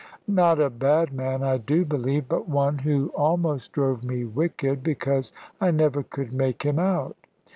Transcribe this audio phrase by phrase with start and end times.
[0.27, 5.31] Not a bad man, I do believe, but one who almost drove me wicked, because
[5.61, 7.15] I never could make him out.